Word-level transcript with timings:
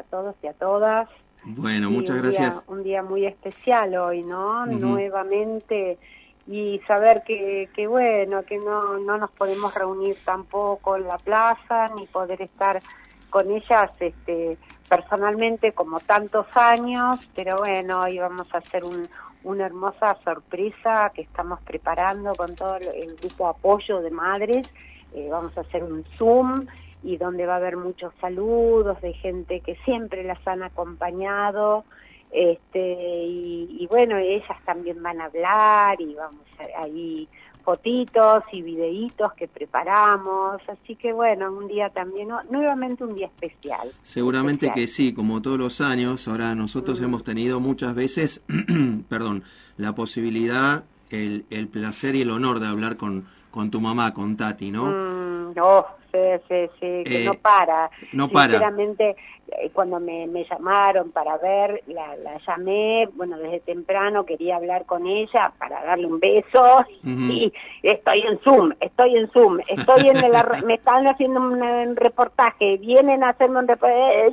a 0.00 0.02
todos 0.04 0.34
y 0.42 0.48
a 0.48 0.52
todas. 0.52 1.08
Bueno, 1.44 1.90
muchas 1.90 2.16
gracias. 2.16 2.62
un 2.66 2.82
día 2.82 3.02
muy 3.02 3.24
especial 3.24 3.94
hoy, 3.94 4.22
¿no? 4.22 4.66
Nuevamente 4.66 5.98
y 6.46 6.80
saber 6.86 7.22
que, 7.24 7.68
que 7.74 7.86
bueno, 7.86 8.42
que 8.42 8.58
no, 8.58 8.98
no 8.98 9.18
nos 9.18 9.30
podemos 9.30 9.74
reunir 9.74 10.16
tampoco 10.24 10.96
en 10.96 11.06
la 11.06 11.18
plaza 11.18 11.88
ni 11.96 12.06
poder 12.06 12.42
estar 12.42 12.82
con 13.30 13.50
ellas 13.50 13.90
este, 14.00 14.58
personalmente 14.88 15.72
como 15.72 16.00
tantos 16.00 16.46
años, 16.54 17.20
pero 17.36 17.58
bueno, 17.58 18.00
hoy 18.00 18.18
vamos 18.18 18.52
a 18.52 18.58
hacer 18.58 18.84
un, 18.84 19.08
una 19.44 19.66
hermosa 19.66 20.18
sorpresa 20.24 21.12
que 21.14 21.22
estamos 21.22 21.60
preparando 21.60 22.34
con 22.34 22.54
todo 22.56 22.76
el 22.76 23.14
grupo 23.16 23.46
apoyo 23.46 24.00
de 24.00 24.10
madres. 24.10 24.68
Eh, 25.14 25.28
vamos 25.30 25.56
a 25.56 25.60
hacer 25.60 25.84
un 25.84 26.04
Zoom 26.16 26.66
y 27.02 27.16
donde 27.16 27.46
va 27.46 27.54
a 27.54 27.56
haber 27.56 27.76
muchos 27.76 28.12
saludos 28.20 29.00
de 29.00 29.12
gente 29.14 29.60
que 29.60 29.76
siempre 29.84 30.24
las 30.24 30.46
han 30.46 30.62
acompañado. 30.62 31.84
Este, 32.30 33.24
y, 33.26 33.86
bueno, 33.90 34.16
ellas 34.16 34.56
también 34.64 35.02
van 35.02 35.20
a 35.20 35.24
hablar 35.24 36.00
y 36.00 36.14
vamos 36.14 36.46
a, 36.58 36.84
ahí 36.84 37.28
fotitos 37.64 38.42
y 38.52 38.62
videitos 38.62 39.32
que 39.34 39.46
preparamos, 39.46 40.62
así 40.66 40.96
que 40.96 41.12
bueno, 41.12 41.52
un 41.52 41.68
día 41.68 41.90
también, 41.90 42.28
nuevamente 42.48 43.04
un 43.04 43.14
día 43.14 43.26
especial. 43.26 43.92
Seguramente 44.02 44.72
que 44.72 44.86
sí, 44.86 45.12
como 45.12 45.42
todos 45.42 45.58
los 45.58 45.80
años, 45.80 46.26
ahora 46.26 46.54
nosotros 46.54 47.00
hemos 47.02 47.22
tenido 47.22 47.60
muchas 47.60 47.94
veces, 47.94 48.42
perdón, 49.08 49.44
la 49.76 49.94
posibilidad, 49.94 50.84
el, 51.10 51.44
el 51.50 51.68
placer 51.68 52.14
y 52.14 52.22
el 52.22 52.30
honor 52.30 52.60
de 52.60 52.66
hablar 52.66 52.96
con, 52.96 53.26
con 53.50 53.70
tu 53.70 53.80
mamá, 53.80 54.14
con 54.14 54.36
Tati, 54.36 54.70
¿no? 54.70 54.86
Mm, 54.86 55.54
oh, 55.60 55.86
sí, 56.12 56.18
sí, 56.48 56.70
sí, 56.80 57.04
que 57.04 57.24
no 57.24 57.32
eh, 57.32 57.38
para. 57.40 57.90
No 58.12 58.28
para. 58.28 58.50
Sinceramente, 58.50 59.16
eh, 59.58 59.70
cuando 59.72 59.98
me, 59.98 60.26
me 60.26 60.44
llamaron 60.44 61.10
para 61.10 61.36
ver, 61.38 61.82
la, 61.86 62.16
la, 62.16 62.38
llamé, 62.46 63.08
bueno, 63.14 63.38
desde 63.38 63.60
temprano 63.60 64.24
quería 64.24 64.56
hablar 64.56 64.86
con 64.86 65.06
ella 65.06 65.52
para 65.58 65.82
darle 65.84 66.06
un 66.06 66.20
beso 66.20 66.84
y 67.04 67.52
estoy 67.82 68.20
en 68.20 68.38
Zoom, 68.40 68.72
estoy 68.80 69.16
en 69.16 69.30
Zoom, 69.30 69.58
estoy 69.66 70.08
en 70.08 70.18
el, 70.18 70.32
me 70.66 70.74
están 70.74 71.06
haciendo 71.06 71.40
un, 71.40 71.96
reportaje, 71.96 72.76
vienen 72.78 73.24
a 73.24 73.30
hacerme 73.30 73.58
un 73.58 73.68
reportaje, 73.68 74.30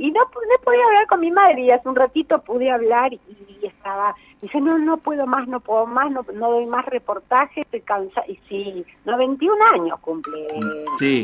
y 0.00 0.10
no, 0.10 0.20
no 0.20 0.64
podía 0.64 0.82
hablar 0.86 1.06
con 1.06 1.20
mi 1.20 1.30
madre 1.30 1.60
y 1.60 1.70
hace 1.70 1.86
un 1.86 1.94
ratito 1.94 2.40
pude 2.40 2.70
hablar 2.70 3.12
y, 3.12 3.20
estaba, 3.62 4.14
dice, 4.40 4.58
no, 4.58 4.78
no 4.78 4.96
puedo 4.96 5.26
más, 5.26 5.46
no 5.46 5.60
puedo 5.60 5.84
más, 5.84 6.10
no, 6.10 6.24
no 6.32 6.52
doy 6.52 6.64
más 6.64 6.86
reportajes, 6.86 7.66
estoy 7.66 7.82
cansada. 7.82 8.26
Y 8.26 8.38
sí, 8.48 8.84
91 9.04 9.54
años 9.74 10.00
cumple 10.00 10.48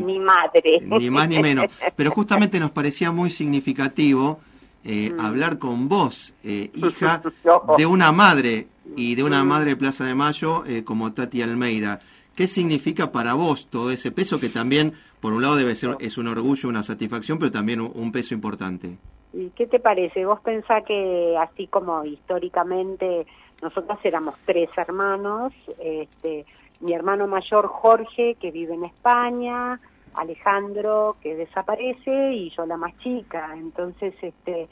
mi 0.05 0.19
madre. 0.19 0.83
Ni 0.83 1.09
más 1.09 1.27
ni 1.27 1.41
menos. 1.41 1.67
Pero 1.97 2.11
justamente 2.11 2.61
nos 2.61 2.71
parecía 2.71 3.11
muy 3.13 3.31
significativo 3.31 4.41
eh, 4.85 5.11
mm. 5.11 5.21
hablar 5.21 5.59
con 5.59 5.89
vos, 5.89 6.35
eh, 6.45 6.71
hija 6.75 7.23
de 7.79 7.87
una 7.87 8.13
madre 8.13 8.67
y 8.95 9.15
de 9.15 9.25
una 9.25 9.43
mm. 9.43 9.49
madre 9.49 9.71
de 9.71 9.77
Plaza 9.77 10.05
de 10.05 10.15
Mayo 10.15 10.65
eh, 10.67 10.85
como 10.85 11.15
Tati 11.15 11.41
Almeida. 11.41 11.99
¿Qué 12.35 12.47
significa 12.47 13.11
para 13.11 13.33
vos 13.33 13.69
todo 13.71 13.91
ese 13.91 14.13
peso 14.13 14.39
que 14.39 14.51
también, 14.51 14.93
por 15.27 15.33
un 15.33 15.43
lado, 15.43 15.57
debe 15.57 15.75
ser 15.75 15.97
es 15.99 16.19
un 16.19 16.29
orgullo, 16.29 16.69
una 16.69 16.85
satisfacción, 16.85 17.37
pero 17.41 17.51
también 17.51 17.81
un, 17.81 18.13
peso 18.13 18.33
importante? 18.33 18.97
¿Y 19.33 19.49
qué 19.57 19.67
te 19.67 19.81
parece? 19.81 20.25
¿Vos 20.25 20.39
pensás 20.39 20.85
que 20.85 21.37
así 21.37 21.67
como 21.67 22.05
históricamente 22.05 23.27
nosotros 23.61 23.99
éramos 24.05 24.37
tres 24.45 24.71
hermanos, 24.77 25.53
este, 25.81 26.47
mi 26.79 26.93
hermano 26.93 27.27
mayor 27.27 27.67
Jorge, 27.67 28.37
que 28.41 28.53
vive 28.53 28.75
en 28.75 28.85
España, 28.85 29.81
Alejandro, 30.15 31.17
que 31.21 31.35
desaparece, 31.35 32.33
y 32.33 32.51
yo 32.51 32.65
la 32.65 32.77
más 32.77 32.97
chica. 32.99 33.53
Entonces, 33.57 34.15
este, 34.23 34.69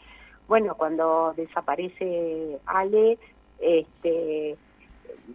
bueno, 0.47 0.77
cuando 0.77 1.35
desaparece 1.37 2.61
Ale, 2.67 3.19
este, 3.59 4.57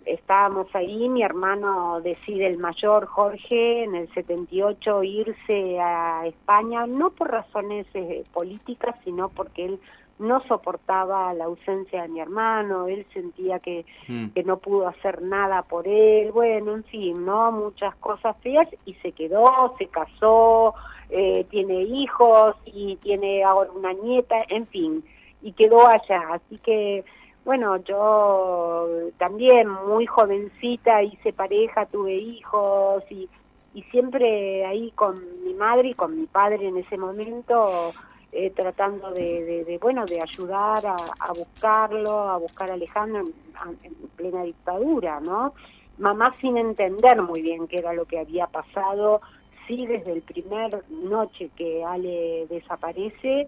estábamos 0.05 0.67
ahí, 0.73 1.09
mi 1.09 1.23
hermano 1.23 2.01
decide, 2.01 2.47
el 2.47 2.57
mayor 2.57 3.05
Jorge, 3.05 3.83
en 3.83 3.95
el 3.95 4.13
78 4.13 5.03
irse 5.03 5.79
a 5.79 6.25
España, 6.25 6.85
no 6.88 7.11
por 7.11 7.31
razones 7.31 7.88
eh, 7.94 8.23
políticas, 8.33 8.95
sino 9.03 9.29
porque 9.29 9.66
él 9.66 9.79
no 10.19 10.41
soportaba 10.47 11.33
la 11.33 11.45
ausencia 11.45 12.01
de 12.03 12.09
mi 12.09 12.19
hermano, 12.19 12.88
él 12.88 13.05
sentía 13.13 13.59
que, 13.59 13.85
mm. 14.07 14.28
que 14.29 14.44
no 14.44 14.57
pudo 14.57 14.88
hacer 14.88 15.22
nada 15.22 15.63
por 15.63 15.88
él, 15.88 16.31
bueno, 16.33 16.75
en 16.75 16.83
fin, 16.83 17.25
¿no? 17.25 17.51
Muchas 17.51 17.95
cosas 17.95 18.35
feas 18.41 18.67
y 18.85 18.94
se 18.95 19.13
quedó, 19.13 19.75
se 19.78 19.88
casó, 19.88 20.75
eh, 21.09 21.45
tiene 21.49 21.83
hijos 21.83 22.55
y 22.66 22.97
tiene 22.97 23.44
ahora 23.44 23.72
una 23.72 23.94
nieta, 23.94 24.35
en 24.49 24.67
fin, 24.67 25.03
y 25.41 25.53
quedó 25.53 25.88
allá, 25.88 26.22
así 26.33 26.57
que 26.57 27.05
bueno, 27.45 27.77
yo 27.77 28.88
también 29.17 29.69
muy 29.69 30.05
jovencita 30.05 31.03
hice 31.03 31.33
pareja, 31.33 31.85
tuve 31.85 32.16
hijos 32.16 33.03
y, 33.09 33.29
y 33.73 33.83
siempre 33.83 34.66
ahí 34.66 34.91
con 34.91 35.16
mi 35.44 35.53
madre 35.53 35.89
y 35.89 35.94
con 35.94 36.19
mi 36.19 36.25
padre 36.25 36.67
en 36.67 36.78
ese 36.78 36.97
momento 36.97 37.91
eh, 38.31 38.51
tratando 38.55 39.11
de, 39.11 39.79
bueno 39.81 40.05
de 40.05 40.22
ayudar 40.22 40.85
a, 40.85 41.33
buscarlo, 41.33 42.29
a 42.29 42.38
buscar 42.38 42.69
a 42.69 42.75
Alejandro 42.75 43.22
en, 43.22 43.94
plena 44.16 44.44
dictadura, 44.44 45.19
¿no? 45.19 45.53
Mamá 45.97 46.35
sin 46.39 46.57
entender 46.57 47.22
muy 47.23 47.41
bien 47.41 47.67
qué 47.67 47.79
era 47.79 47.91
lo 47.94 48.05
que 48.05 48.19
había 48.19 48.45
pasado, 48.45 49.22
sí 49.67 49.88
desde 49.88 50.11
el 50.11 50.22
primer 50.22 50.83
noche 50.89 51.49
que 51.55 51.83
Ale 51.83 52.45
desaparece, 52.47 53.47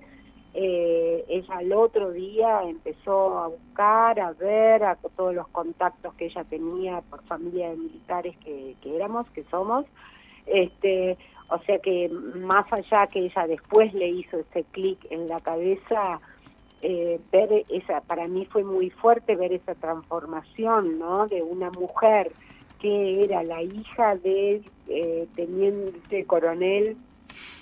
eh, 0.54 1.24
ella 1.30 1.58
al 1.58 1.72
otro 1.72 2.12
día 2.12 2.62
empezó 2.64 3.40
a 3.40 3.48
buscar, 3.48 4.20
a 4.20 4.34
ver 4.34 4.84
a 4.84 4.96
todos 4.96 5.34
los 5.34 5.48
contactos 5.48 6.14
que 6.16 6.26
ella 6.26 6.44
tenía 6.44 7.02
por 7.02 7.24
familia 7.24 7.70
de 7.70 7.78
militares 7.78 8.36
que, 8.44 8.76
éramos, 8.84 9.30
que 9.30 9.44
somos. 9.46 9.86
Este, 10.46 11.18
o 11.50 11.60
sea 11.60 11.80
que 11.80 12.10
más 12.10 12.72
allá 12.74 13.08
que 13.08 13.20
ella 13.20 13.48
después 13.48 13.94
le 13.94 14.10
hizo 14.10 14.40
ese 14.40 14.64
clic 14.72 15.00
en 15.10 15.30
la 15.30 15.40
cabeza, 15.40 16.20
eh, 16.82 17.20
ver 17.32 17.64
esa, 17.70 18.02
para 18.02 18.28
mí 18.28 18.46
fue 18.46 18.64
muy 18.64 18.90
fuerte 18.90 19.36
ver 19.36 19.54
esa 19.54 19.76
transformación, 19.76 21.00
¿no? 21.00 21.28
De 21.28 21.42
una 21.42 21.70
mujer 21.72 22.32
que 22.80 23.24
era 23.24 23.44
la 23.44 23.62
hija 23.62 24.16
de 24.18 24.64
eh, 24.88 25.28
teniente 25.36 26.26
coronel 26.26 26.98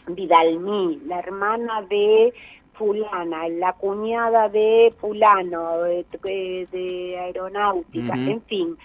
Vidalmí, 0.08 1.02
la 1.06 1.20
hermana 1.20 1.84
de 1.84 2.34
fulana, 2.80 3.50
la 3.50 3.74
cuñada 3.74 4.48
de 4.48 4.94
fulano, 5.00 5.84
de, 5.84 7.18
aeronáutica, 7.20 8.14
en 8.14 8.42
fin, 8.44 8.78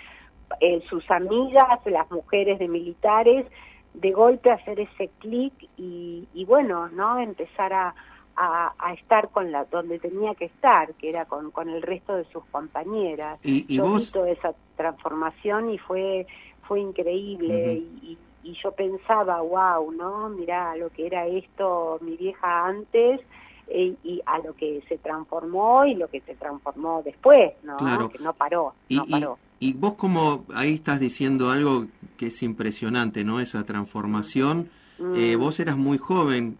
eh, 0.60 0.82
sus 0.90 1.08
amigas, 1.12 1.78
las 1.86 2.10
mujeres 2.10 2.58
de 2.58 2.66
militares, 2.66 3.46
de 3.94 4.10
golpe 4.10 4.50
hacer 4.50 4.80
ese 4.80 5.08
clic 5.20 5.54
y, 5.76 6.26
y, 6.34 6.44
bueno, 6.44 6.88
¿no? 6.88 7.20
Empezar 7.20 7.72
a, 7.72 7.94
a, 8.36 8.92
estar 8.94 9.28
con 9.28 9.52
la 9.52 9.64
donde 9.66 10.00
tenía 10.00 10.34
que 10.34 10.46
estar, 10.46 10.92
que 10.94 11.10
era 11.10 11.24
con, 11.26 11.52
con 11.52 11.68
el 11.68 11.80
resto 11.80 12.16
de 12.16 12.24
sus 12.24 12.44
compañeras. 12.46 13.38
Y, 13.44 13.64
y 13.68 13.76
yo 13.76 13.96
toda 14.12 14.30
esa 14.30 14.54
transformación 14.76 15.70
y 15.70 15.78
fue 15.78 16.26
fue 16.66 16.80
increíble 16.80 17.74
y, 18.02 18.18
y, 18.42 18.54
yo 18.62 18.72
pensaba, 18.72 19.40
wow, 19.42 19.92
¿no? 19.92 20.30
Mira 20.30 20.74
lo 20.76 20.88
que 20.90 21.06
era 21.06 21.26
esto, 21.26 21.98
mi 22.00 22.16
vieja 22.16 22.66
antes 22.66 23.20
eh, 23.68 23.94
y 24.04 24.20
a 24.26 24.38
lo 24.38 24.54
que 24.54 24.82
se 24.88 24.98
transformó 24.98 25.86
y 25.86 25.94
lo 25.94 26.08
que 26.08 26.20
se 26.20 26.34
transformó 26.34 27.02
después, 27.04 27.52
¿no? 27.62 27.76
Que 28.10 28.18
no 28.18 28.32
paró, 28.34 28.74
y, 28.88 28.96
no 28.96 29.06
paró. 29.06 29.38
Y, 29.58 29.72
vos 29.72 29.94
como 29.94 30.44
ahí 30.54 30.74
estás 30.74 31.00
diciendo 31.00 31.50
algo 31.50 31.86
que 32.16 32.26
es 32.26 32.42
impresionante, 32.42 33.24
¿no? 33.24 33.40
Esa 33.40 33.64
transformación. 33.64 34.68
Eh, 35.16 35.36
mm. 35.36 35.40
vos 35.40 35.58
eras 35.60 35.76
muy 35.76 35.98
joven. 35.98 36.58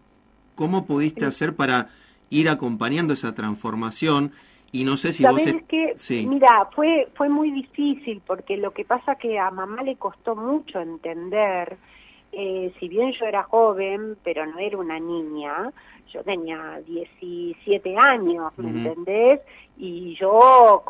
¿Cómo 0.55 0.87
pudiste 0.87 1.25
hacer 1.25 1.55
para 1.57 1.91
ir 2.31 2.49
acompañando 2.49 3.13
esa 3.13 3.35
transformación? 3.35 4.33
Y 4.73 4.85
no 4.85 4.97
sé 4.97 5.13
si 5.13 5.25
vos... 5.25 5.41
que, 5.69 5.95
mira, 6.27 6.69
fue, 6.75 7.09
fue 7.15 7.29
muy 7.29 7.53
difícil 7.53 8.21
porque 8.27 8.57
lo 8.57 8.73
que 8.73 8.85
pasa 8.85 9.15
que 9.15 9.39
a 9.39 9.51
mamá 9.51 9.83
le 9.83 9.97
costó 9.97 10.35
mucho 10.35 10.81
entender 10.81 11.77
eh, 12.37 12.73
si 12.79 12.89
bien 12.89 13.13
yo 13.13 13.27
era 13.27 13.43
joven, 13.45 14.17
pero 14.23 14.47
no 14.47 14.59
era 14.59 14.77
una 14.79 14.99
niña, 14.99 15.73
yo 16.13 16.23
tenía 16.23 16.81
17 16.87 17.97
años, 17.97 18.53
¿me 18.57 18.71
entendés? 18.71 19.41
Y 19.77 20.15
yo 20.15 20.85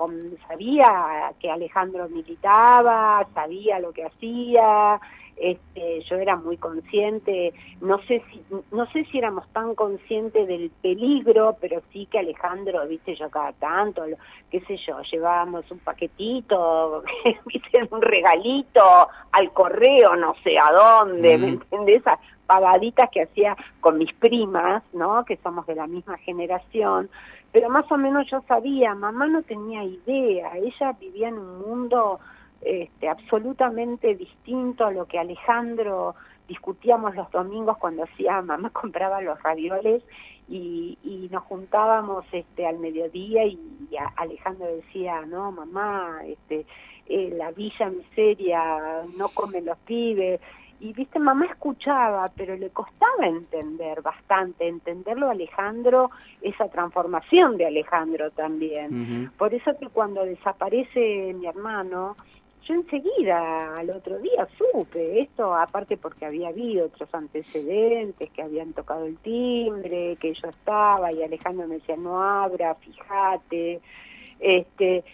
sabía 0.47 1.33
que 1.41 1.51
Alejandro 1.51 2.09
militaba, 2.09 3.27
sabía 3.33 3.79
lo 3.79 3.93
que 3.93 4.05
hacía, 4.05 5.01
este, 5.37 6.03
yo 6.03 6.17
era 6.17 6.37
muy 6.37 6.57
consciente, 6.57 7.53
no 7.81 7.99
sé 8.03 8.23
si 8.31 8.43
no 8.71 8.87
sé 8.93 9.05
si 9.07 9.19
éramos 9.19 9.49
tan 9.53 9.75
conscientes 9.75 10.47
del 10.47 10.71
peligro, 10.83 11.57
pero 11.61 11.83
sí 11.93 12.07
que 12.07 12.19
Alejandro, 12.19 12.87
viste, 12.87 13.15
yo 13.17 13.29
cada 13.31 13.53
tanto, 13.53 14.05
qué 14.51 14.61
sé 14.61 14.77
yo, 14.87 15.01
llevábamos 15.03 15.71
un 15.71 15.79
paquetito, 15.79 17.03
viste, 17.47 17.89
un 17.91 18.03
regalito 18.03 19.09
al 19.33 19.53
correo, 19.53 20.17
no 20.17 20.35
sé 20.43 20.59
a 20.59 20.71
dónde, 20.73 21.39
¿me 21.39 21.49
entendés? 21.49 22.03
pagaditas 22.47 23.09
que 23.11 23.23
hacía 23.23 23.57
con 23.81 23.97
mis 23.99 24.13
primas, 24.15 24.83
¿no? 24.93 25.25
Que 25.25 25.39
somos 25.39 25.67
de 25.67 25.75
la 25.75 25.87
misma 25.87 26.19
generación, 26.19 27.09
pero 27.53 27.71
más 27.71 27.91
o 27.91 27.97
menos 27.97 28.29
yo 28.31 28.43
sabía, 28.49 28.95
mamá 28.95 29.27
no 29.29 29.43
tenía 29.43 29.85
idea, 29.85 30.57
ella 30.57 30.93
vivía 30.99 31.29
en 31.29 31.39
un 31.39 31.61
mundo 31.61 32.19
este, 32.65 33.09
absolutamente 33.09 34.15
distinto 34.15 34.87
a 34.87 34.91
lo 34.91 35.07
que 35.07 35.19
Alejandro 35.19 36.15
discutíamos 36.49 37.15
los 37.15 37.31
domingos 37.31 37.79
cuando 37.79 38.05
hacía, 38.13 38.43
mamá 38.43 38.71
compraba 38.71 39.21
los 39.21 39.43
ravioles 39.43 40.03
y, 40.49 40.99
y 41.03 41.29
nos 41.31 41.43
juntábamos 41.45 42.25
este 42.33 42.67
al 42.67 42.79
mediodía 42.79 43.45
y, 43.47 43.59
Alejandro 44.17 44.67
decía, 44.67 45.23
no 45.23 45.53
mamá, 45.53 46.23
este 46.27 46.67
eh, 47.07 47.31
la 47.37 47.51
villa 47.53 47.91
miseria, 47.91 49.05
no 49.17 49.29
comen 49.29 49.67
los 49.67 49.79
pibes, 49.79 50.41
y 50.81 50.93
viste, 50.93 51.19
mamá 51.19 51.47
escuchaba, 51.47 52.31
pero 52.37 52.57
le 52.57 52.71
costaba 52.71 53.27
entender 53.27 54.03
bastante, 54.03 54.69
entenderlo 54.69 55.29
a 55.29 55.33
Alejandro, 55.33 56.11
esa 56.43 56.69
transformación 56.69 57.57
de 57.57 57.67
Alejandro 57.67 58.31
también. 58.33 59.31
Por 59.39 59.55
eso 59.55 59.79
que 59.79 59.89
cuando 59.89 60.25
desaparece 60.25 61.33
mi 61.35 61.47
hermano, 61.47 62.17
yo 62.67 62.75
enseguida 62.75 63.77
al 63.77 63.91
otro 63.91 64.19
día 64.19 64.49
supe 64.57 65.21
esto, 65.21 65.55
aparte 65.55 65.97
porque 65.97 66.25
había 66.25 66.49
habido 66.49 66.87
otros 66.87 67.09
antecedentes, 67.15 68.31
que 68.31 68.43
habían 68.43 68.73
tocado 68.73 69.07
el 69.07 69.19
timbre, 69.19 70.17
que 70.17 70.35
yo 70.35 70.49
estaba 70.49 71.13
y 71.13 71.23
Alejandro 71.23 71.67
me 71.69 71.77
decía, 71.77 71.97
no 71.97 72.23
abra, 72.23 72.75
fíjate, 72.77 73.81
este, 74.41 75.05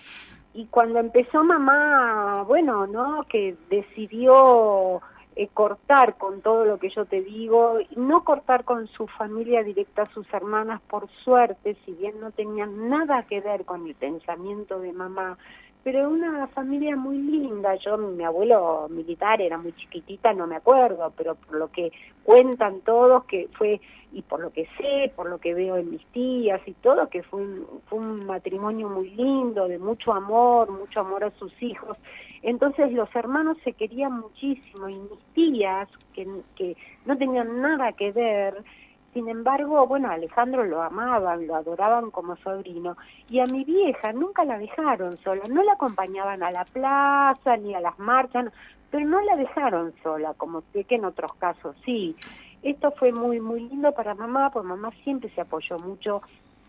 y 0.54 0.66
cuando 0.66 0.98
empezó 0.98 1.44
mamá, 1.44 2.44
bueno, 2.46 2.86
¿no? 2.86 3.24
Que 3.28 3.56
decidió 3.68 5.00
eh, 5.36 5.48
cortar 5.54 6.16
con 6.18 6.42
todo 6.42 6.64
lo 6.64 6.78
que 6.78 6.90
yo 6.90 7.04
te 7.04 7.22
digo, 7.22 7.78
no 7.96 8.24
cortar 8.24 8.64
con 8.64 8.88
su 8.88 9.06
familia 9.06 9.62
directa, 9.62 10.06
sus 10.12 10.26
hermanas, 10.34 10.80
por 10.82 11.08
suerte, 11.24 11.76
si 11.84 11.92
bien 11.92 12.20
no 12.20 12.32
tenían 12.32 12.88
nada 12.88 13.22
que 13.22 13.40
ver 13.40 13.64
con 13.64 13.86
el 13.86 13.94
pensamiento 13.94 14.80
de 14.80 14.92
mamá, 14.92 15.38
pero 15.82 16.08
una 16.08 16.46
familia 16.48 16.96
muy 16.96 17.18
linda. 17.18 17.74
Yo, 17.76 17.96
mi 17.96 18.24
abuelo 18.24 18.86
militar 18.90 19.40
era 19.40 19.58
muy 19.58 19.72
chiquitita, 19.72 20.32
no 20.32 20.46
me 20.46 20.56
acuerdo, 20.56 21.12
pero 21.16 21.34
por 21.34 21.56
lo 21.56 21.68
que 21.70 21.92
cuentan 22.22 22.80
todos, 22.80 23.24
que 23.24 23.48
fue, 23.56 23.80
y 24.12 24.22
por 24.22 24.40
lo 24.40 24.52
que 24.52 24.66
sé, 24.76 25.12
por 25.14 25.28
lo 25.28 25.38
que 25.38 25.54
veo 25.54 25.76
en 25.76 25.90
mis 25.90 26.04
tías 26.06 26.60
y 26.66 26.72
todo, 26.74 27.08
que 27.08 27.22
fue 27.22 27.40
un, 27.40 27.66
fue 27.86 27.98
un 27.98 28.26
matrimonio 28.26 28.88
muy 28.88 29.10
lindo, 29.10 29.68
de 29.68 29.78
mucho 29.78 30.12
amor, 30.12 30.70
mucho 30.70 31.00
amor 31.00 31.24
a 31.24 31.30
sus 31.32 31.52
hijos. 31.62 31.96
Entonces 32.42 32.92
los 32.92 33.14
hermanos 33.14 33.56
se 33.64 33.72
querían 33.72 34.20
muchísimo 34.20 34.88
y 34.88 34.96
mis 34.96 35.20
tías, 35.34 35.88
que, 36.14 36.26
que 36.56 36.76
no 37.06 37.16
tenían 37.16 37.60
nada 37.60 37.92
que 37.92 38.12
ver, 38.12 38.62
sin 39.12 39.28
embargo, 39.28 39.86
bueno, 39.86 40.10
Alejandro 40.10 40.64
lo 40.64 40.82
amaban, 40.82 41.46
lo 41.46 41.56
adoraban 41.56 42.10
como 42.10 42.36
sobrino, 42.36 42.96
y 43.28 43.40
a 43.40 43.46
mi 43.46 43.64
vieja 43.64 44.12
nunca 44.12 44.44
la 44.44 44.58
dejaron 44.58 45.16
sola, 45.18 45.42
no 45.48 45.62
la 45.62 45.72
acompañaban 45.72 46.42
a 46.42 46.50
la 46.50 46.64
plaza 46.64 47.56
ni 47.56 47.74
a 47.74 47.80
las 47.80 47.98
marchas, 47.98 48.52
pero 48.90 49.06
no 49.06 49.20
la 49.22 49.36
dejaron 49.36 49.92
sola, 50.02 50.34
como 50.34 50.62
sé 50.72 50.84
que 50.84 50.94
en 50.96 51.04
otros 51.04 51.32
casos 51.34 51.76
sí. 51.84 52.14
Esto 52.62 52.92
fue 52.92 53.10
muy, 53.12 53.40
muy 53.40 53.60
lindo 53.68 53.92
para 53.92 54.14
mamá, 54.14 54.50
porque 54.50 54.68
mamá 54.68 54.90
siempre 55.02 55.30
se 55.30 55.40
apoyó 55.40 55.78
mucho 55.78 56.22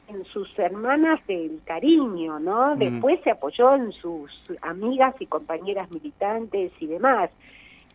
en 0.07 0.23
sus 0.25 0.57
hermanas 0.57 1.19
del 1.27 1.61
cariño, 1.63 2.39
¿no? 2.39 2.75
Después 2.75 3.19
se 3.23 3.31
apoyó 3.31 3.75
en 3.75 3.91
sus 3.91 4.31
amigas 4.61 5.15
y 5.19 5.25
compañeras 5.25 5.91
militantes 5.91 6.71
y 6.79 6.88
demás 6.88 7.29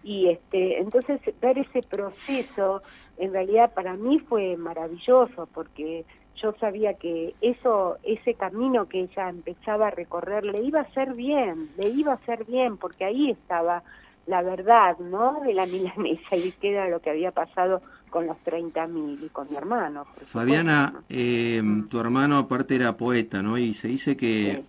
y 0.07 0.29
este 0.29 0.79
entonces 0.79 1.21
ver 1.43 1.59
ese 1.59 1.83
proceso 1.83 2.81
en 3.19 3.33
realidad 3.33 3.75
para 3.75 3.95
mí 3.95 4.21
fue 4.21 4.57
maravilloso 4.57 5.49
porque 5.53 6.05
yo 6.41 6.55
sabía 6.61 6.95
que 6.95 7.35
eso 7.41 7.97
ese 8.05 8.35
camino 8.35 8.89
que 8.89 9.01
ella 9.01 9.29
empezaba 9.29 9.89
a 9.89 9.91
recorrer 9.91 10.45
le 10.45 10.63
iba 10.63 10.81
a 10.81 10.85
hacer 10.85 11.15
bien 11.15 11.71
le 11.77 11.89
iba 11.89 12.13
a 12.13 12.17
hacer 12.17 12.45
bien 12.45 12.77
porque 12.77 13.05
ahí 13.05 13.33
estaba 13.33 13.83
la 14.27 14.43
verdad 14.43 14.97
no 15.01 15.41
de 15.41 15.53
la 15.55 15.67
milanesa 15.67 16.37
y 16.37 16.53
que 16.53 16.71
era 16.71 16.89
lo 16.89 17.01
que 17.01 17.11
había 17.11 17.33
pasado 17.33 17.83
con 18.09 18.29
los 18.29 18.37
30.000 18.45 19.25
y 19.25 19.29
con 19.31 19.51
mi 19.51 19.57
hermano 19.57 20.07
Fabiana 20.27 21.03
eh, 21.09 21.61
tu 21.91 21.99
hermano 21.99 22.39
aparte 22.39 22.77
era 22.77 22.97
poeta 22.97 23.43
no 23.43 23.59
y 23.59 23.75
se 23.75 23.89
dice 23.89 24.17
que 24.17 24.63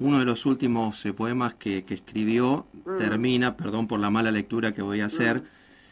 uno 0.00 0.18
de 0.18 0.24
los 0.24 0.46
últimos 0.46 1.04
eh, 1.06 1.12
poemas 1.12 1.54
que, 1.54 1.84
escribió 1.88 2.66
mm. 2.84 2.98
termina, 2.98 3.56
perdón 3.56 3.86
por 3.86 4.00
la 4.00 4.10
mala 4.10 4.30
lectura 4.30 4.72
que 4.72 4.82
voy 4.82 5.00
a 5.00 5.06
hacer, 5.06 5.42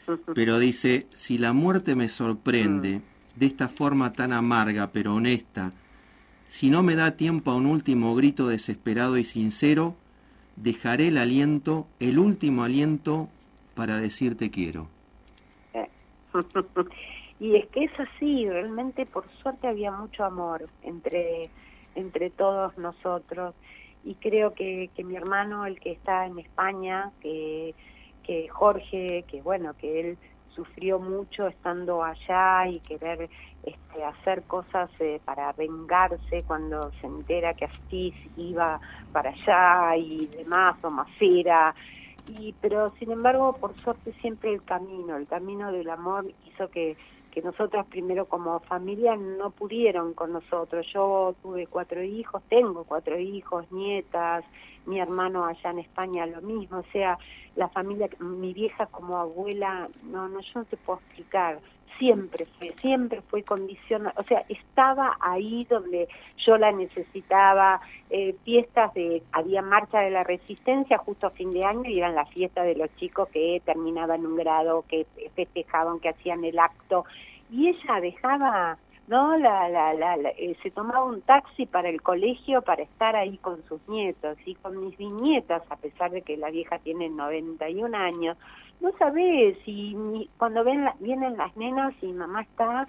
mm. 0.06 0.32
pero 0.34 0.58
dice, 0.58 1.06
si 1.12 1.38
la 1.38 1.52
muerte 1.52 1.94
me 1.94 2.08
sorprende 2.08 2.98
mm. 2.98 3.38
de 3.38 3.46
esta 3.46 3.68
forma 3.68 4.12
tan 4.12 4.32
amarga 4.32 4.90
pero 4.92 5.14
honesta, 5.14 5.72
si 6.46 6.68
no 6.68 6.82
me 6.82 6.96
da 6.96 7.12
tiempo 7.12 7.50
a 7.50 7.56
un 7.56 7.66
último 7.66 8.14
grito 8.14 8.48
desesperado 8.48 9.16
y 9.16 9.24
sincero, 9.24 9.94
dejaré 10.56 11.08
el 11.08 11.16
aliento, 11.16 11.86
el 11.98 12.18
último 12.18 12.64
aliento, 12.64 13.28
para 13.74 13.96
decirte 13.98 14.50
quiero. 14.50 14.88
y 17.40 17.56
es 17.56 17.66
que 17.68 17.84
es 17.84 17.92
así, 17.98 18.48
realmente 18.48 19.06
por 19.06 19.24
suerte 19.42 19.66
había 19.66 19.92
mucho 19.92 20.24
amor 20.24 20.68
entre, 20.82 21.50
entre 21.94 22.30
todos 22.30 22.76
nosotros 22.78 23.54
y 24.04 24.14
creo 24.16 24.54
que, 24.54 24.90
que 24.94 25.04
mi 25.04 25.16
hermano, 25.16 25.66
el 25.66 25.78
que 25.80 25.92
está 25.92 26.26
en 26.26 26.38
España, 26.38 27.12
que, 27.20 27.74
que 28.24 28.48
Jorge, 28.48 29.24
que 29.28 29.42
bueno, 29.42 29.74
que 29.74 30.00
él 30.00 30.18
sufrió 30.54 30.98
mucho 30.98 31.46
estando 31.46 32.02
allá 32.02 32.68
y 32.68 32.80
querer 32.80 33.30
este, 33.62 34.04
hacer 34.04 34.42
cosas 34.42 34.90
eh, 34.98 35.20
para 35.24 35.52
vengarse 35.52 36.42
cuando 36.46 36.90
se 37.00 37.06
entera 37.06 37.54
que 37.54 37.64
Astiz 37.64 38.14
iba 38.36 38.80
para 39.12 39.30
allá 39.30 39.96
y 39.96 40.26
demás, 40.26 40.74
o 40.82 40.90
Macera. 40.90 41.74
Y, 42.28 42.54
pero 42.60 42.92
sin 42.98 43.10
embargo, 43.10 43.54
por 43.54 43.74
suerte 43.78 44.12
siempre 44.20 44.52
el 44.52 44.62
camino, 44.62 45.16
el 45.16 45.26
camino 45.26 45.72
del 45.72 45.90
amor 45.90 46.26
hizo 46.46 46.68
que 46.70 46.96
que 47.32 47.40
nosotras 47.40 47.86
primero 47.86 48.26
como 48.26 48.60
familia 48.60 49.16
no 49.16 49.50
pudieron 49.50 50.12
con 50.12 50.32
nosotros. 50.32 50.86
Yo 50.92 51.34
tuve 51.42 51.66
cuatro 51.66 52.02
hijos, 52.02 52.42
tengo 52.48 52.84
cuatro 52.84 53.18
hijos, 53.18 53.70
nietas, 53.72 54.44
mi 54.86 55.00
hermano 55.00 55.46
allá 55.46 55.70
en 55.70 55.78
España 55.78 56.26
lo 56.26 56.42
mismo, 56.42 56.78
o 56.78 56.92
sea, 56.92 57.18
la 57.56 57.68
familia, 57.68 58.08
mi 58.20 58.52
vieja 58.52 58.86
como 58.86 59.16
abuela, 59.16 59.88
no, 60.04 60.28
no, 60.28 60.40
yo 60.40 60.60
no 60.60 60.64
te 60.64 60.76
puedo 60.76 60.98
explicar, 61.00 61.60
siempre 61.98 62.46
fue, 62.58 62.72
siempre 62.80 63.20
fue 63.22 63.42
condicionada, 63.42 64.14
o 64.16 64.22
sea, 64.22 64.44
estaba 64.48 65.16
ahí 65.20 65.66
donde 65.68 66.08
yo 66.38 66.56
la 66.58 66.72
necesitaba, 66.72 67.80
eh, 68.10 68.34
fiestas 68.44 68.92
de, 68.94 69.22
había 69.32 69.62
marcha 69.62 70.00
de 70.00 70.10
la 70.10 70.24
resistencia 70.24 70.98
justo 70.98 71.26
a 71.26 71.30
fin 71.30 71.50
de 71.52 71.64
año 71.64 71.88
y 71.88 71.98
eran 71.98 72.14
las 72.14 72.28
fiestas 72.30 72.66
de 72.66 72.74
los 72.74 72.94
chicos 72.96 73.28
que 73.28 73.62
terminaban 73.64 74.26
un 74.26 74.36
grado, 74.36 74.84
que 74.88 75.06
festejaban, 75.34 76.00
que 76.00 76.10
hacían 76.10 76.44
el 76.44 76.58
acto, 76.58 77.04
y 77.50 77.68
ella 77.68 78.00
dejaba 78.00 78.78
no 79.08 79.36
la, 79.36 79.68
la, 79.68 79.94
la, 79.94 80.16
eh, 80.30 80.56
se 80.62 80.70
tomaba 80.70 81.04
un 81.04 81.22
taxi 81.22 81.66
para 81.66 81.88
el 81.88 82.00
colegio 82.02 82.62
para 82.62 82.82
estar 82.82 83.16
ahí 83.16 83.36
con 83.38 83.62
sus 83.64 83.80
nietos 83.88 84.38
y 84.46 84.54
con 84.54 84.78
mis 84.80 84.98
nietas 84.98 85.62
a 85.70 85.76
pesar 85.76 86.10
de 86.12 86.22
que 86.22 86.36
la 86.36 86.50
vieja 86.50 86.78
tiene 86.78 87.08
91 87.08 87.96
años. 87.96 88.36
No 88.80 88.90
sabes 88.98 89.56
si 89.64 89.96
cuando 90.38 90.64
ven 90.64 90.88
vienen 91.00 91.36
las 91.36 91.56
nenas 91.56 91.94
y 92.00 92.12
mamá 92.12 92.42
está 92.42 92.86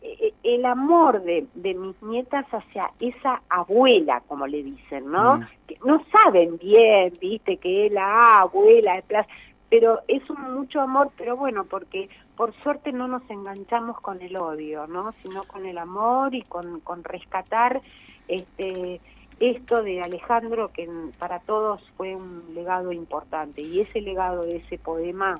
eh, 0.00 0.16
eh, 0.20 0.34
el 0.42 0.64
amor 0.64 1.22
de, 1.22 1.46
de 1.54 1.74
mis 1.74 2.00
nietas 2.02 2.46
hacia 2.50 2.90
esa 3.00 3.42
abuela 3.48 4.22
como 4.26 4.48
le 4.48 4.64
dicen 4.64 5.08
no 5.10 5.36
mm. 5.36 5.46
que 5.68 5.78
no 5.84 6.04
saben 6.10 6.58
bien 6.58 7.12
viste 7.20 7.56
que 7.58 7.86
es 7.86 7.92
la 7.92 8.40
abuela 8.40 8.94
de 8.94 9.02
plaza 9.02 9.28
pero 9.72 10.00
es 10.06 10.28
un 10.28 10.52
mucho 10.52 10.82
amor, 10.82 11.10
pero 11.16 11.34
bueno, 11.34 11.64
porque 11.64 12.10
por 12.36 12.54
suerte 12.62 12.92
no 12.92 13.08
nos 13.08 13.28
enganchamos 13.30 14.00
con 14.00 14.22
el 14.22 14.36
odio, 14.36 14.86
¿no? 14.86 15.14
Sino 15.22 15.44
con 15.44 15.66
el 15.66 15.78
amor 15.78 16.34
y 16.34 16.42
con, 16.42 16.80
con 16.80 17.04
rescatar 17.04 17.82
este 18.28 19.00
esto 19.40 19.82
de 19.82 20.00
Alejandro 20.00 20.70
que 20.72 20.88
para 21.18 21.40
todos 21.40 21.82
fue 21.96 22.14
un 22.14 22.54
legado 22.54 22.92
importante 22.92 23.60
y 23.60 23.80
ese 23.80 24.00
legado 24.00 24.42
de 24.44 24.58
ese 24.58 24.78
poema 24.78 25.34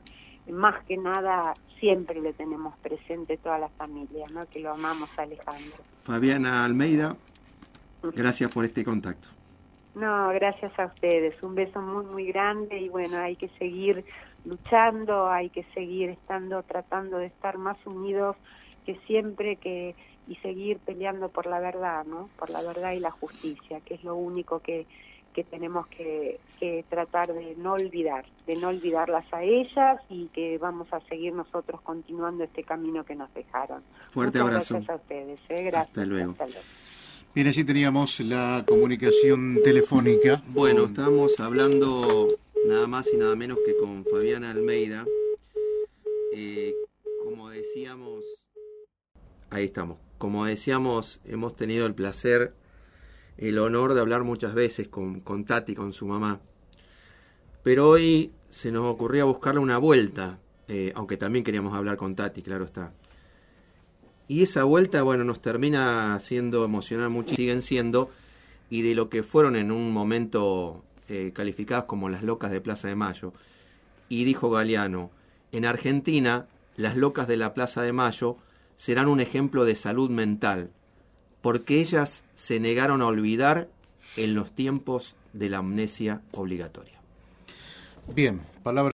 más 0.50 0.84
que 0.86 0.96
nada 0.96 1.54
siempre 1.78 2.20
le 2.20 2.32
tenemos 2.32 2.76
presente 2.78 3.36
toda 3.36 3.58
la 3.58 3.68
familia, 3.68 4.24
¿no? 4.32 4.46
Que 4.46 4.60
lo 4.60 4.72
amamos 4.72 5.16
a 5.18 5.22
Alejandro. 5.22 5.78
Fabiana 6.04 6.64
Almeida, 6.64 7.16
gracias 8.02 8.50
por 8.50 8.64
este 8.64 8.84
contacto. 8.84 9.28
No, 9.94 10.28
gracias 10.30 10.76
a 10.78 10.86
ustedes. 10.86 11.40
Un 11.42 11.54
beso 11.54 11.80
muy, 11.80 12.04
muy 12.04 12.26
grande 12.26 12.78
y 12.78 12.88
bueno, 12.88 13.18
hay 13.18 13.36
que 13.36 13.48
seguir 13.58 14.04
luchando, 14.44 15.28
hay 15.28 15.50
que 15.50 15.64
seguir 15.74 16.10
estando, 16.10 16.62
tratando 16.62 17.18
de 17.18 17.26
estar 17.26 17.58
más 17.58 17.78
unidos 17.86 18.36
que 18.84 18.96
siempre 19.06 19.56
que 19.56 19.94
y 20.28 20.36
seguir 20.36 20.78
peleando 20.78 21.28
por 21.28 21.46
la 21.46 21.58
verdad, 21.58 22.04
¿no? 22.04 22.28
Por 22.38 22.50
la 22.50 22.62
verdad 22.62 22.92
y 22.92 23.00
la 23.00 23.10
justicia, 23.10 23.80
que 23.80 23.94
es 23.94 24.04
lo 24.04 24.14
único 24.14 24.60
que, 24.60 24.86
que 25.32 25.44
tenemos 25.44 25.86
que, 25.88 26.38
tratar 26.88 27.32
de 27.32 27.56
no 27.56 27.72
olvidar, 27.72 28.24
de 28.46 28.54
no 28.54 28.68
olvidarlas 28.68 29.24
a 29.32 29.42
ellas 29.42 30.00
y 30.08 30.26
que 30.28 30.58
vamos 30.58 30.86
a 30.92 31.00
seguir 31.00 31.32
nosotros 31.32 31.80
continuando 31.80 32.44
este 32.44 32.62
camino 32.62 33.04
que 33.04 33.16
nos 33.16 33.32
dejaron. 33.34 33.82
Fuerte 34.10 34.38
abrazo. 34.38 34.74
Gracias 34.74 34.90
a 34.90 34.94
ustedes. 34.94 35.40
¿eh? 35.48 35.62
Gracias. 35.64 35.88
Hasta 35.88 36.06
luego. 36.06 36.36
Bien, 37.34 37.48
así 37.48 37.64
teníamos 37.64 38.20
la 38.20 38.64
comunicación 38.66 39.58
telefónica. 39.64 40.40
Bueno, 40.46 40.84
estábamos 40.84 41.40
hablando 41.40 42.28
nada 42.66 42.86
más 42.86 43.08
y 43.12 43.16
nada 43.16 43.36
menos 43.36 43.58
que 43.64 43.76
con 43.76 44.04
Fabiana 44.04 44.50
Almeida. 44.50 45.06
Eh, 46.34 46.74
como 47.24 47.50
decíamos, 47.50 48.24
ahí 49.50 49.64
estamos. 49.64 49.98
Como 50.18 50.44
decíamos, 50.46 51.20
hemos 51.24 51.56
tenido 51.56 51.86
el 51.86 51.94
placer 51.94 52.54
el 53.36 53.58
honor 53.58 53.94
de 53.94 54.00
hablar 54.00 54.24
muchas 54.24 54.54
veces 54.54 54.88
con, 54.88 55.20
con 55.20 55.44
Tati, 55.44 55.74
con 55.74 55.92
su 55.92 56.06
mamá. 56.06 56.40
Pero 57.62 57.88
hoy 57.88 58.32
se 58.48 58.70
nos 58.70 58.84
ocurría 58.84 59.24
buscarle 59.24 59.60
una 59.60 59.78
vuelta, 59.78 60.38
eh, 60.68 60.92
aunque 60.94 61.16
también 61.16 61.44
queríamos 61.44 61.74
hablar 61.74 61.96
con 61.96 62.14
Tati, 62.14 62.42
claro 62.42 62.64
está. 62.64 62.92
Y 64.28 64.42
esa 64.42 64.64
vuelta, 64.64 65.02
bueno, 65.02 65.24
nos 65.24 65.42
termina 65.42 66.14
haciendo 66.14 66.64
emocionar 66.64 67.08
mucho, 67.08 67.34
siguen 67.34 67.62
siendo, 67.62 68.10
y 68.70 68.82
de 68.82 68.94
lo 68.94 69.08
que 69.08 69.22
fueron 69.22 69.56
en 69.56 69.70
un 69.72 69.92
momento 69.92 70.84
eh, 71.08 71.32
calificadas 71.34 71.84
como 71.84 72.08
las 72.08 72.22
locas 72.22 72.50
de 72.50 72.60
Plaza 72.60 72.88
de 72.88 72.94
Mayo. 72.94 73.32
Y 74.08 74.24
dijo 74.24 74.50
Galeano, 74.50 75.10
en 75.52 75.64
Argentina, 75.64 76.46
las 76.76 76.96
locas 76.96 77.28
de 77.28 77.36
la 77.36 77.54
Plaza 77.54 77.82
de 77.82 77.92
Mayo 77.92 78.36
serán 78.76 79.08
un 79.08 79.20
ejemplo 79.20 79.64
de 79.64 79.74
salud 79.74 80.10
mental, 80.10 80.70
porque 81.40 81.80
ellas 81.80 82.24
se 82.34 82.60
negaron 82.60 83.02
a 83.02 83.06
olvidar 83.06 83.68
en 84.16 84.34
los 84.34 84.52
tiempos 84.52 85.14
de 85.32 85.48
la 85.48 85.58
amnesia 85.58 86.20
obligatoria. 86.32 87.00
Bien, 88.14 88.40
palabra 88.62 88.90